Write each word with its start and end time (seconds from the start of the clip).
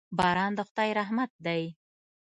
باران 0.17 0.51
د 0.57 0.59
خدای 0.67 0.89
رحمت 0.99 1.31
دی. 1.45 1.63